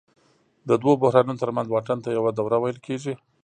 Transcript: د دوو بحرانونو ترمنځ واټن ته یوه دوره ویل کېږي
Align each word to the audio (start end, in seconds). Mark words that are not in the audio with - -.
د 0.69 0.69
دوو 0.81 0.93
بحرانونو 1.01 1.41
ترمنځ 1.43 1.67
واټن 1.69 1.97
ته 2.05 2.09
یوه 2.17 2.31
دوره 2.39 2.57
ویل 2.59 2.79
کېږي 2.87 3.13